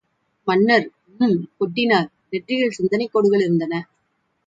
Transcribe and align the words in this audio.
மன்னர் 0.47 0.87
ம்! 1.19 1.37
கொட்டினார்.நெற்றியில் 1.59 2.71
சிந்தனைக் 2.71 3.13
கோடுகள் 3.13 3.39
இருந்தன! 3.39 3.73